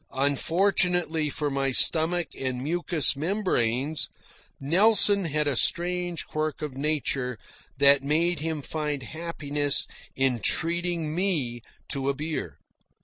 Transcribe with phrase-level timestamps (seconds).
[0.17, 4.09] Unfortunately for my stomach and mucous membranes,
[4.59, 7.37] Nelson had a strange quirk of nature
[7.77, 9.85] that made him find happiness
[10.15, 12.57] in treating me to beer.